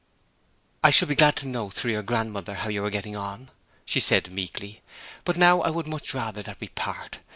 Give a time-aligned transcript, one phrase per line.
[0.83, 3.51] 'I shall be glad to know through your grandmother how you are getting on,'
[3.85, 4.81] she said meekly.
[5.25, 7.19] 'But now I would much rather that we part.